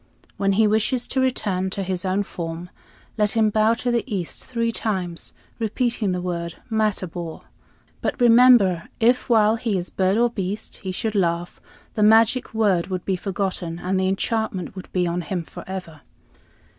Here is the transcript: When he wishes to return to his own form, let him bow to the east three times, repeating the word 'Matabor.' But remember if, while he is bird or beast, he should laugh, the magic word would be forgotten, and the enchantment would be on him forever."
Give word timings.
When 0.35 0.53
he 0.53 0.65
wishes 0.65 1.07
to 1.09 1.21
return 1.21 1.69
to 1.69 1.83
his 1.83 2.05
own 2.05 2.23
form, 2.23 2.71
let 3.19 3.33
him 3.33 3.51
bow 3.51 3.75
to 3.75 3.91
the 3.91 4.03
east 4.11 4.47
three 4.47 4.71
times, 4.71 5.35
repeating 5.59 6.11
the 6.11 6.21
word 6.23 6.55
'Matabor.' 6.71 7.41
But 8.01 8.19
remember 8.19 8.89
if, 8.99 9.29
while 9.29 9.57
he 9.57 9.77
is 9.77 9.91
bird 9.91 10.17
or 10.17 10.31
beast, 10.31 10.77
he 10.77 10.91
should 10.91 11.13
laugh, 11.13 11.61
the 11.93 12.01
magic 12.01 12.51
word 12.51 12.87
would 12.87 13.05
be 13.05 13.15
forgotten, 13.15 13.77
and 13.77 13.99
the 13.99 14.07
enchantment 14.07 14.75
would 14.75 14.91
be 14.91 15.05
on 15.05 15.21
him 15.21 15.43
forever." 15.43 16.01